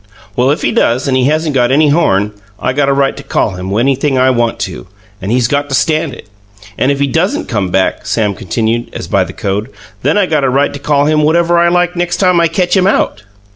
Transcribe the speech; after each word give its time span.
"Well, 0.35 0.49
if 0.49 0.63
he 0.63 0.71
does 0.71 1.07
and 1.07 1.15
he 1.15 1.25
hasn't 1.25 1.53
got 1.53 1.71
any 1.71 1.89
horn, 1.89 2.31
I 2.59 2.73
got 2.73 2.89
a 2.89 2.91
right 2.91 3.15
to 3.15 3.21
call 3.21 3.51
him 3.51 3.71
anything 3.77 4.17
I 4.17 4.31
want 4.31 4.57
to, 4.61 4.87
and 5.21 5.31
he's 5.31 5.47
got 5.47 5.69
to 5.69 5.75
stand 5.75 6.15
it. 6.15 6.27
And 6.75 6.91
if 6.91 6.99
he 6.99 7.05
doesn't 7.05 7.47
come 7.47 7.69
back," 7.69 8.07
Sam 8.07 8.33
continued, 8.33 8.89
as 8.95 9.07
by 9.07 9.23
the 9.23 9.31
code, 9.31 9.69
"then 10.01 10.17
I 10.17 10.25
got 10.25 10.43
a 10.43 10.49
right 10.49 10.73
to 10.73 10.79
call 10.79 11.05
him 11.05 11.21
whatever 11.21 11.59
I 11.59 11.67
like 11.69 11.95
next 11.95 12.17
time 12.17 12.39
I 12.41 12.47
ketch 12.47 12.75
him 12.75 12.87
out." 12.87 13.21